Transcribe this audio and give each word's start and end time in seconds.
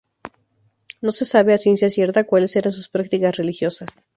No 0.99 1.11
se 1.11 1.25
sabe 1.25 1.53
a 1.53 1.59
ciencia 1.59 1.91
cierta 1.91 2.23
cuáles 2.23 2.55
eran 2.55 2.73
sus 2.73 2.89
prácticas 2.89 3.37
religiosas. 3.37 4.01